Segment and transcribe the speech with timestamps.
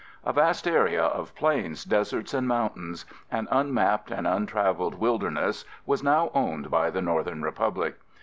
[0.25, 6.31] A vast area of plains, deserts and mountains, an unmapped and untraveled wilderness was now
[6.33, 7.99] owned by the Northern Republic.